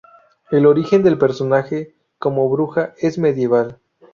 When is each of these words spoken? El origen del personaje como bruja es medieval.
El 0.49 0.65
origen 0.65 1.03
del 1.03 1.19
personaje 1.19 1.93
como 2.17 2.49
bruja 2.49 2.95
es 2.97 3.19
medieval. 3.19 3.77